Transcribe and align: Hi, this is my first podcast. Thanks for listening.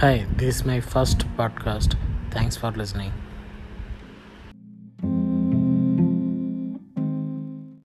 Hi, 0.00 0.26
this 0.36 0.56
is 0.56 0.64
my 0.66 0.80
first 0.80 1.20
podcast. 1.38 1.96
Thanks 2.30 2.54
for 2.56 2.70
listening. 2.70 3.12